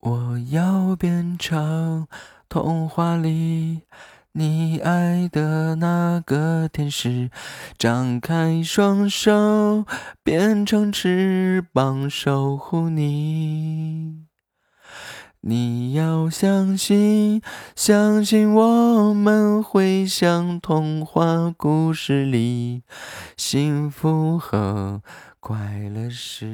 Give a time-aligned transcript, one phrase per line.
[0.00, 2.08] 我要变成
[2.48, 3.82] 童话里
[4.32, 7.30] 你爱的那个天使，
[7.76, 9.84] 张开双手，
[10.22, 14.24] 变成翅膀守护你。
[15.42, 17.42] 你要相信，
[17.76, 22.84] 相信我们会像童话故事里，
[23.36, 25.02] 幸福和
[25.40, 25.56] 快
[25.94, 26.46] 乐世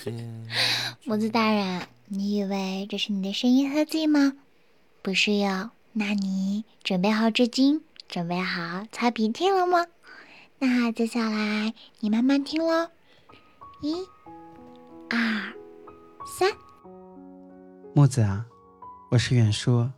[0.00, 0.12] 界。
[1.04, 1.82] 木子大人。
[2.08, 4.32] 你以为这是你的声音特技吗？
[5.02, 9.84] 不是哟，那你准备好纸巾，准备好擦鼻涕了吗？
[10.60, 12.88] 那接下来你慢慢听喽，
[13.82, 13.96] 一、
[15.10, 15.52] 二、
[16.38, 16.48] 三。
[17.92, 18.46] 木子啊，
[19.10, 19.90] 我是远叔。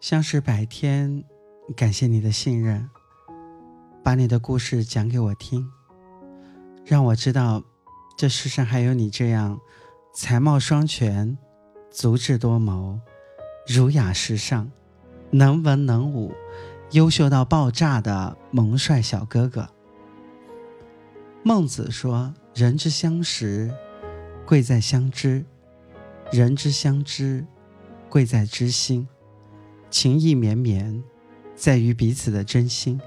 [0.00, 1.24] 相识百天，
[1.76, 2.88] 感谢你的信任，
[4.04, 5.68] 把你的故事讲给我听，
[6.84, 7.62] 让我知道
[8.16, 9.60] 这世上还有你这样。
[10.14, 11.38] 才貌双全，
[11.90, 13.00] 足智多谋，
[13.66, 14.70] 儒雅时尚，
[15.30, 16.34] 能文能武，
[16.90, 19.66] 优秀到爆炸的萌帅小哥哥。
[21.42, 23.74] 孟子说：“人之相识，
[24.44, 25.44] 贵在相知；
[26.30, 27.46] 人之相知，
[28.10, 29.08] 贵在知心。
[29.90, 31.02] 情意绵绵，
[31.56, 33.00] 在于彼此的真心。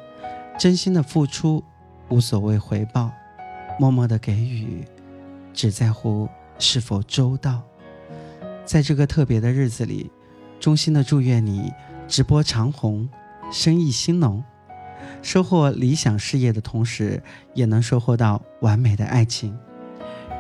[0.58, 1.64] 真心的付出，
[2.10, 3.12] 无所谓回报；
[3.80, 4.86] 默默的给予，
[5.54, 7.62] 只在乎。”是否周到？
[8.64, 10.10] 在这个特别的日子里，
[10.58, 11.70] 衷心的祝愿你
[12.08, 13.10] 直播长红，
[13.52, 14.42] 生意兴隆，
[15.22, 17.22] 收获理想事业的同时，
[17.54, 19.54] 也能收获到完美的爱情。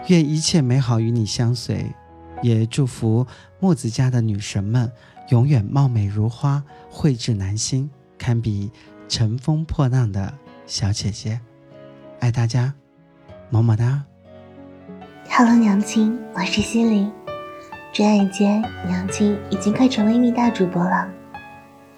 [0.08, 1.86] 愿一切美好与你相随，
[2.42, 3.27] 也祝福
[3.59, 4.89] 木子家的女神们
[5.31, 8.72] 永远貌美如花，蕙质兰心，堪比
[9.09, 10.33] 乘风破浪的
[10.66, 11.42] 小姐姐。
[12.22, 12.73] 爱大家，
[13.50, 14.04] 么么哒。
[15.30, 17.12] Hello，娘亲，我是心灵。
[17.94, 21.08] 转眼间，娘亲已经快成为一名大主播了。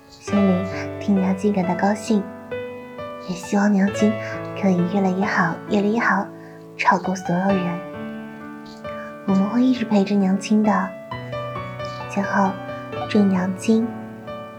[0.10, 0.66] 心灵
[1.00, 2.22] 替娘亲感到高兴，
[3.30, 4.12] 也希望娘亲
[4.62, 6.28] 可以越来越好，越来越好，
[6.78, 7.80] 超过所有人。
[9.26, 10.90] 我们会一直陪着娘亲的。
[12.10, 12.52] 最后，
[13.10, 13.88] 祝娘亲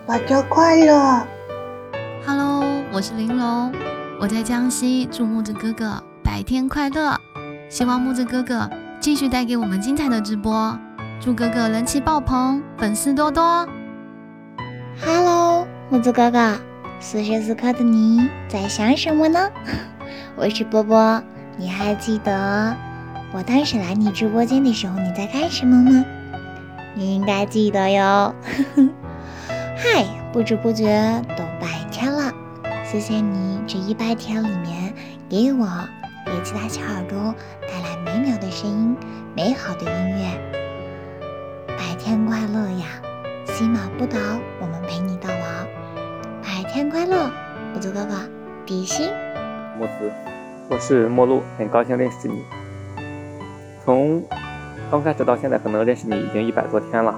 [0.06, 1.22] 八条快乐。
[2.27, 3.72] Hello，我是玲珑，
[4.21, 7.19] 我在江西，祝木子哥哥白天快乐。
[7.71, 8.69] 希望木子哥哥
[9.00, 10.78] 继续带给我们精彩的直播，
[11.19, 13.66] 祝哥哥人气爆棚，粉丝多多。
[15.03, 16.61] Hello，木子哥哥，
[17.00, 19.49] 此时此刻的你在想什么呢？
[20.37, 21.22] 我是波波，
[21.56, 22.77] 你还记得
[23.33, 26.05] 我当时来你直播间的时候你在干什么吗？
[26.95, 28.34] 你应该记得哟。
[29.49, 32.31] 嗨，不知不觉都白天了，
[32.84, 34.93] 谢谢你这一百天里面
[35.27, 35.66] 给我。
[36.28, 38.97] 给其他小耳朵带来美妙的声音，
[39.34, 40.28] 美好的音乐。
[41.69, 42.87] 白天快乐呀，
[43.47, 44.19] 喜马不倒，
[44.61, 45.66] 我们陪你到老。
[46.43, 47.31] 白天快乐，
[47.72, 48.15] 木子哥哥，
[48.66, 49.09] 比心。
[49.78, 50.12] 木子，
[50.69, 52.45] 我是陌路，很高兴认识你。
[53.84, 54.22] 从
[54.91, 57.15] 刚开始到现在，可能认识你已经一百多天了。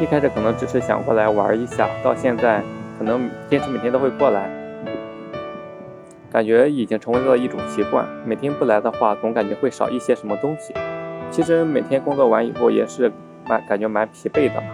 [0.00, 2.60] 一开始可能只是想过来玩一下，到现在
[2.98, 4.50] 可能坚持每天都会过来。
[6.36, 10.74] 感觉已经成为了一种习惯，每天不来的话，总感觉会少一些什么东西。
[11.30, 13.10] 其实每天工作完以后也是
[13.48, 14.66] 蛮感觉蛮疲惫的嘛。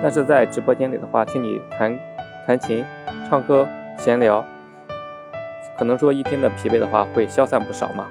[0.00, 1.98] 但是在直播间里的话，听你弹
[2.46, 2.84] 弹琴、
[3.28, 3.66] 唱歌、
[3.98, 4.44] 闲聊，
[5.76, 8.06] 可能说一天的疲惫的话会消散不少嘛。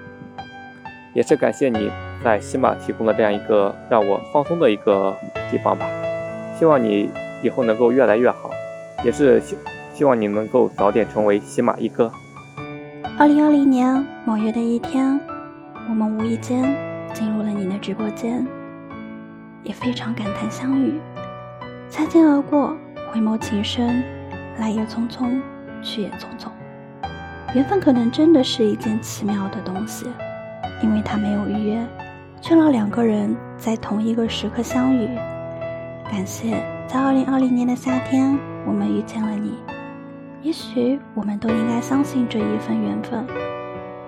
[1.14, 1.90] 也是感谢你
[2.22, 5.16] 在喜马提供的这样一个让我放松的一个
[5.50, 5.90] 地方吧。
[6.60, 7.10] 希望你
[7.42, 8.52] 以后能够越来越好，
[9.02, 9.58] 也是希
[9.94, 12.12] 希望你能够早点成为喜马一哥。
[13.22, 15.20] 二零二零年某月的一天，
[15.88, 16.76] 我们无意间
[17.14, 18.44] 进入了你的直播间，
[19.62, 21.00] 也非常感叹相遇。
[21.88, 22.76] 擦肩而过，
[23.14, 24.04] 回眸情深，
[24.58, 25.40] 来也匆匆，
[25.84, 26.50] 去也匆匆。
[27.54, 30.08] 缘分可能真的是一件奇妙的东西，
[30.82, 31.88] 因为它没有预约，
[32.42, 35.08] 却让两个人在同一个时刻相遇。
[36.10, 38.36] 感谢在二零二零年的夏天，
[38.66, 39.60] 我们遇见了你。
[40.44, 43.24] 也许我们都应该相信这一份缘分，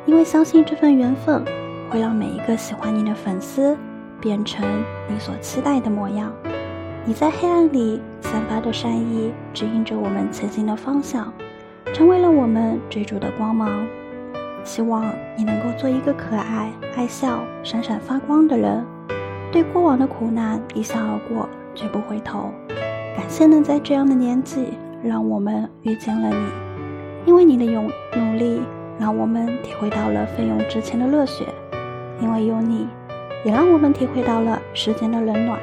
[0.08, 1.46] 因为相信这份缘分
[1.90, 3.78] 会让每一个喜欢你的粉丝
[4.20, 4.68] 变成
[5.08, 6.34] 你所期待的模样。
[7.06, 11.32] 你在黑暗里散发的善意，指引着我们前行的方向，
[11.94, 13.86] 成为了我们追逐的光芒。
[14.64, 15.06] 希望
[15.38, 18.84] 你能够做一个可爱、爱笑、闪闪发光的人，
[19.52, 22.52] 对过往的苦难一笑而过，绝不回头。
[23.16, 24.70] 感谢能在这样的年纪。
[25.04, 26.46] 让我们遇见了你，
[27.26, 28.62] 因为你的勇努力，
[28.98, 31.46] 让我们体会到了奋勇直前的热血。
[32.22, 32.88] 因为有你，
[33.44, 35.60] 也让我们体会到了时间的冷暖。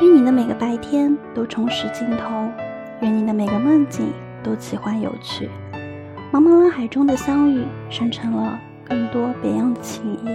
[0.00, 2.48] 愿你的每个白天都充实镜头，
[3.00, 4.12] 愿你的每个梦境
[4.42, 5.50] 都奇幻有趣。
[6.32, 8.56] 茫茫人海中的相遇，生成了
[8.88, 10.26] 更多别样的情谊。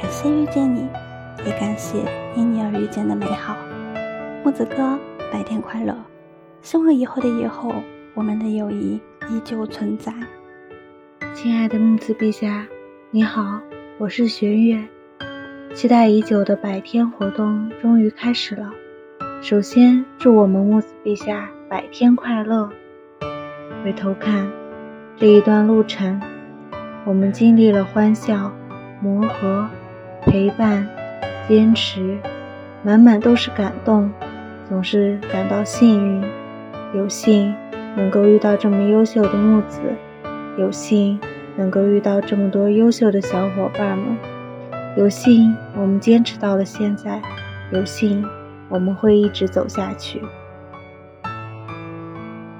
[0.00, 0.86] 感谢遇见你，
[1.44, 1.98] 也感谢
[2.36, 3.56] 因你而遇见的美好。
[4.44, 4.98] 木子哥，
[5.32, 6.11] 白天快乐！
[6.62, 7.74] 希望以后的以后，
[8.14, 10.12] 我们的友谊依旧存在。
[11.34, 12.64] 亲爱的木子陛下，
[13.10, 13.60] 你好，
[13.98, 14.80] 我是玄月。
[15.74, 18.70] 期待已久的百天活动终于开始了。
[19.40, 22.70] 首先，祝我们木子陛下百天快乐。
[23.82, 24.48] 回头看
[25.16, 26.20] 这一段路程，
[27.04, 28.52] 我们经历了欢笑、
[29.00, 29.68] 磨合、
[30.22, 30.86] 陪伴、
[31.48, 32.16] 坚持，
[32.84, 34.12] 满满都是感动，
[34.68, 36.22] 总是感到幸运，
[36.94, 37.54] 有幸
[37.96, 39.80] 能够遇到这么优秀的木子，
[40.58, 41.18] 有幸
[41.56, 44.16] 能够遇到这么多优秀的小伙伴们。
[44.96, 47.22] 有幸我们坚持到了现在，
[47.72, 48.22] 有幸
[48.68, 50.22] 我们会一直走下去。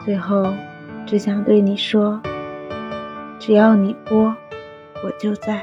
[0.02, 0.52] 最后，
[1.04, 2.20] 只想对你说，
[3.38, 4.34] 只要你播，
[5.04, 5.62] 我就在。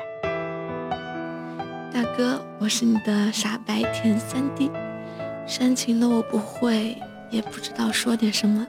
[1.91, 4.69] 大哥，我是你的傻白甜三弟，
[5.47, 6.95] 煽情的我不会，
[7.29, 8.65] 也不知道说点什么，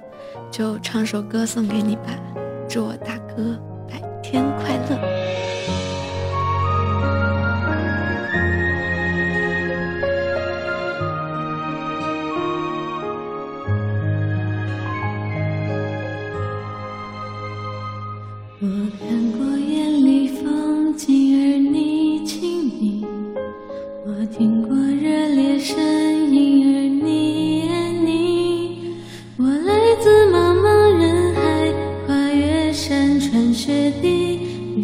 [0.50, 2.18] 就唱首歌送给你吧，
[2.68, 3.58] 祝我大哥
[3.88, 5.19] 百天快乐。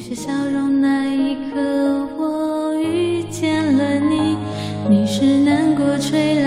[0.09, 1.61] 是笑容那一刻，
[2.17, 4.37] 我遇见了你。
[4.89, 6.46] 你是难过吹来。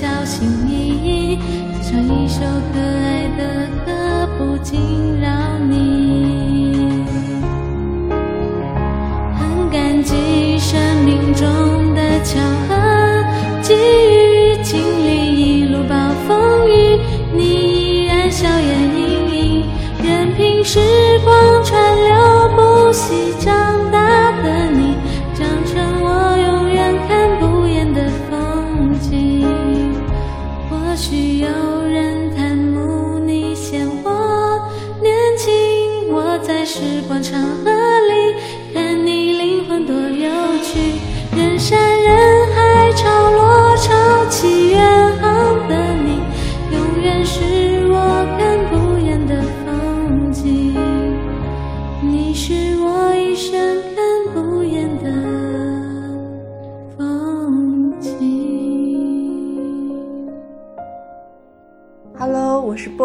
[0.00, 1.38] 小心翼翼
[1.82, 2.38] 唱一首
[2.72, 5.28] 可爱的歌不惊扰
[5.68, 7.04] 你。
[9.36, 12.38] 很感激生命中的巧
[12.68, 13.24] 合
[13.60, 17.00] 记忆经历一路暴风雨
[17.34, 19.66] 你依然笑颜盈盈
[20.00, 20.78] 任凭时
[21.24, 23.77] 光川流不息扬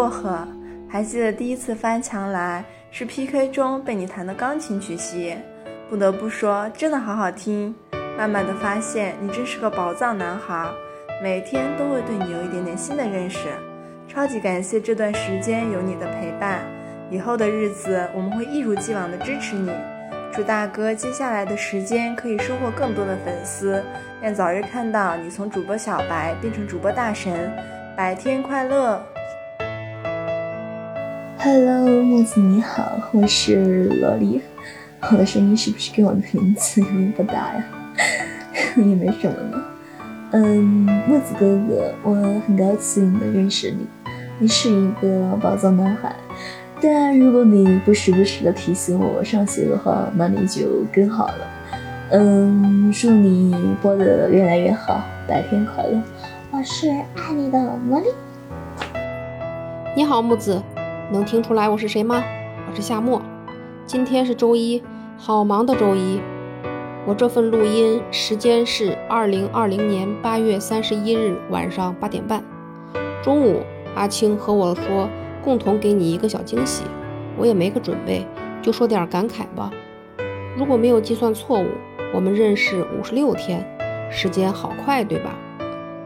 [0.03, 0.45] 薄荷，
[0.89, 5.37] 还记得第一次翻墙来是 PK 中被你弹的钢琴曲吸引，
[5.89, 7.73] 不得不说真的好好听。
[8.17, 10.69] 慢慢的发现你真是个宝藏男孩，
[11.21, 13.47] 每天都会对你有一点点新的认识。
[14.05, 16.59] 超级感谢这段时间有你的陪伴，
[17.09, 19.71] 以后的日子我们会一如既往的支持你。
[20.33, 23.81] 祝大哥接下来的时间可以收获更多的粉丝，
[24.21, 27.49] 愿早日看到你从主播小白变成主播大神，
[27.95, 29.01] 百天快乐
[31.43, 34.41] ！Hello，木子你好，我是萝莉，
[35.11, 37.65] 我的声音是不是跟我的名字有点不搭呀？
[38.77, 39.61] 也没什么呢。
[40.31, 40.55] 嗯，
[41.05, 42.15] 木子哥哥，我
[42.47, 43.85] 很高兴的认识你，
[44.39, 46.15] 你是一个宝藏男孩。
[46.81, 51.47] 但如果你不时不时的提醒我上学的话，那你就更好了。
[52.11, 56.01] 嗯，祝你播的越来越好，白天快乐。
[56.51, 57.59] 我是爱你的
[57.89, 58.05] 萝莉。
[59.93, 60.59] 你好，木子，
[61.13, 62.23] 能听出来我是谁吗？
[62.67, 63.21] 我是夏末。
[63.85, 64.81] 今天是周一，
[65.15, 66.19] 好忙的周一。
[67.05, 72.43] 我这份录音时间是二零二零年八月三十一日晚上八点半。
[73.21, 73.61] 中午，
[73.93, 75.07] 阿青和我说。
[75.43, 76.83] 共同给你一个小惊喜，
[77.37, 78.25] 我也没个准备，
[78.61, 79.69] 就说点感慨吧。
[80.57, 81.67] 如果没有计算错误，
[82.13, 83.61] 我们认识五十六天，
[84.09, 85.35] 时间好快，对吧？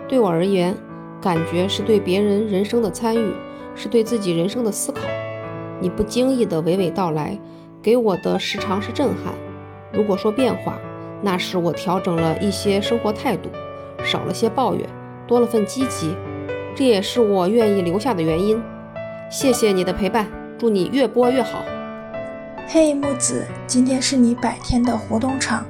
[0.07, 0.75] 对我而言，
[1.21, 3.31] 感觉是对别人人生的参与，
[3.77, 5.01] 是对自己人生的思考。
[5.79, 7.39] 你不经意的娓娓道来，
[7.81, 9.33] 给我的时常是震撼。
[9.93, 10.77] 如果说变化，
[11.21, 13.49] 那是我调整了一些生活态度，
[14.03, 14.89] 少了些抱怨，
[15.27, 16.15] 多了份积极，
[16.75, 18.61] 这也是我愿意留下的原因。
[19.29, 21.63] 谢谢你的陪伴，祝你越播越好。
[22.67, 25.65] 嘿，木子，今天是你百天的活动场。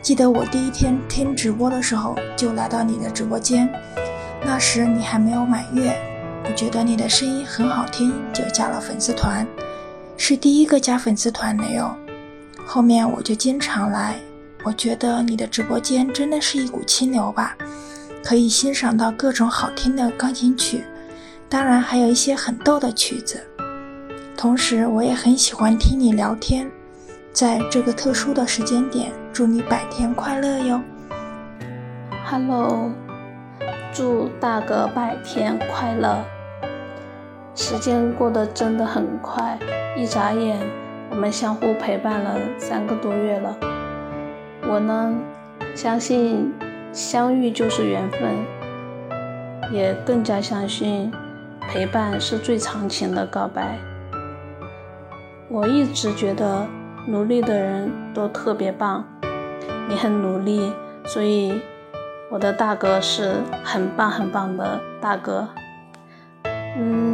[0.00, 3.68] 记得我第一天听直播的时候就来到你的直播间，
[4.44, 5.92] 那时你还没有满月，
[6.58, 9.46] 觉得你的声音很好听，就加了粉丝团，
[10.16, 11.94] 是第一个加粉丝团的哟。
[12.66, 14.16] 后面我就经常来，
[14.64, 17.56] 我觉得你的直播间真的是一股清流吧，
[18.24, 20.82] 可以欣赏到各种好听的钢琴曲。
[21.48, 23.40] 当然还有一些很逗的曲子，
[24.36, 26.68] 同时我也很喜欢听你聊天。
[27.32, 30.80] 在这个特殊的时间点，祝你百天快乐哟
[32.28, 32.90] ！Hello，
[33.94, 36.20] 祝大哥百天快乐！
[37.70, 39.58] 时间过得真的很快，
[39.94, 40.58] 一眨眼，
[41.10, 43.54] 我们相互陪伴了三个多月了。
[44.66, 45.14] 我呢，
[45.74, 46.50] 相信
[46.94, 48.20] 相遇就是缘分，
[49.70, 51.12] 也更加相信。
[51.60, 53.76] 陪伴是最长情的告白。
[55.50, 56.66] 我一直觉得
[57.06, 59.04] 努力的人都特别棒，
[59.86, 60.72] 你很努力，
[61.04, 61.60] 所以
[62.30, 65.46] 我的大哥是很棒很棒的大哥。
[66.80, 67.07] 嗯，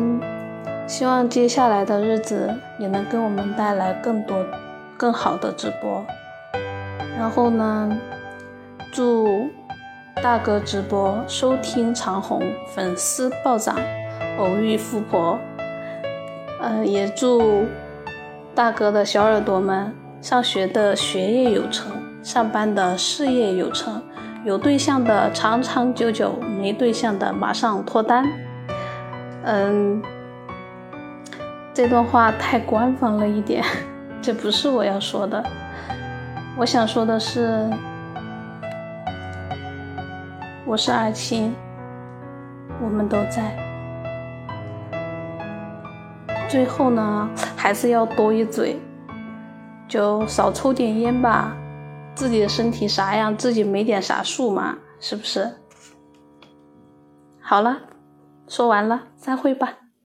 [0.87, 4.37] 希望接下来的日子也能给我们带来更多、
[4.97, 6.05] 更好的直播。
[7.19, 7.99] 然后呢，
[8.93, 9.49] 祝
[10.23, 12.43] 大哥直播收听长虹，
[12.75, 13.77] 粉丝暴涨。
[14.37, 15.39] 偶遇富婆，
[16.61, 17.67] 呃，也祝
[18.53, 24.03] 大哥的小耳朵们上学的学业有成，上班的事业有成，
[24.45, 28.29] 有对象的长长久久，没对象的马上脱单。
[29.45, 30.03] 嗯，
[31.75, 33.65] 这段话太官方了一点，
[34.23, 35.45] 这不是我要说的。
[36.57, 37.69] 我想说的是，
[40.65, 41.53] 我是二青，
[42.81, 43.59] 我们都在。
[46.49, 48.79] 最后呢，还是要多一嘴，
[49.89, 51.57] 就少抽点烟吧。
[52.15, 55.51] 自己的身体啥样，自己没点啥数嘛，是不是？
[57.41, 57.79] 好了，
[58.47, 59.84] 说完了，散会吧。